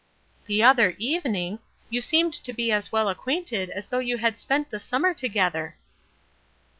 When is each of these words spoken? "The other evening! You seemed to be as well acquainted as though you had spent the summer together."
"The 0.47 0.63
other 0.63 0.95
evening! 0.97 1.59
You 1.91 2.01
seemed 2.01 2.33
to 2.33 2.53
be 2.53 2.71
as 2.71 2.91
well 2.91 3.07
acquainted 3.07 3.69
as 3.69 3.89
though 3.89 3.99
you 3.99 4.17
had 4.17 4.39
spent 4.39 4.71
the 4.71 4.79
summer 4.79 5.13
together." 5.13 5.77